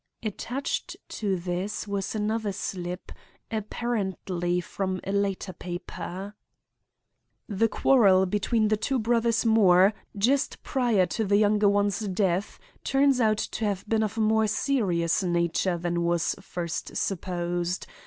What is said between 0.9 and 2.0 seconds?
to this